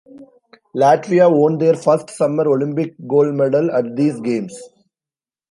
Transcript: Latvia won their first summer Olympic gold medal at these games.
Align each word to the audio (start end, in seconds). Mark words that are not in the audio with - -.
Latvia 0.75 1.29
won 1.31 1.59
their 1.59 1.75
first 1.75 2.09
summer 2.09 2.47
Olympic 2.47 2.95
gold 3.07 3.35
medal 3.35 3.69
at 3.69 3.95
these 3.95 4.19
games. 4.21 4.59